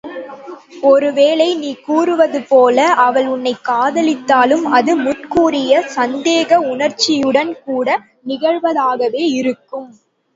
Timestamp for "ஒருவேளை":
0.83-1.55